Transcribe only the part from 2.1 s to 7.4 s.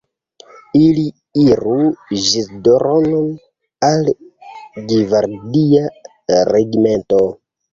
Ĵizdro'n, al gvardia regimento.